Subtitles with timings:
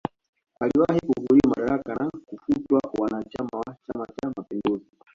[0.59, 4.91] Aliwahi kuvuliwa madaraka na kufutwa uanachama wa chama cha mapinduzi